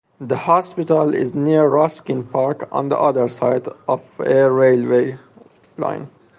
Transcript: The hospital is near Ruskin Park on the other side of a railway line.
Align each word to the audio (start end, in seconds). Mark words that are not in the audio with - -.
The 0.19 0.35
hospital 0.35 1.13
is 1.13 1.35
near 1.35 1.67
Ruskin 1.67 2.23
Park 2.23 2.67
on 2.71 2.89
the 2.89 2.97
other 2.97 3.27
side 3.27 3.67
of 3.87 4.01
a 4.19 4.49
railway 4.51 5.19
line. 5.77 6.09